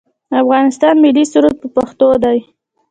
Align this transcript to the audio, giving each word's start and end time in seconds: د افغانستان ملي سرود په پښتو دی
د 0.29 0.31
افغانستان 0.43 0.95
ملي 1.03 1.23
سرود 1.31 1.55
په 1.61 1.67
پښتو 1.75 2.07
دی 2.23 2.39